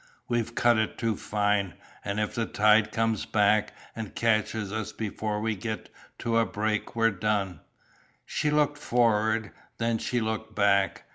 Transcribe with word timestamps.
We've 0.27 0.55
cut 0.55 0.79
it 0.79 0.97
too 0.97 1.15
fine 1.15 1.75
and 2.03 2.19
if 2.19 2.33
the 2.33 2.47
tide 2.47 2.91
comes 2.91 3.27
back 3.27 3.71
and 3.95 4.15
catches 4.15 4.73
us 4.73 4.91
before 4.91 5.39
we 5.41 5.55
get 5.55 5.89
to 6.17 6.39
a 6.39 6.45
break 6.47 6.95
we're 6.95 7.11
done." 7.11 7.59
She 8.25 8.49
looked 8.49 8.79
forward 8.79 9.51
then 9.77 9.99
she 9.99 10.19
looked 10.19 10.55
back. 10.55 11.03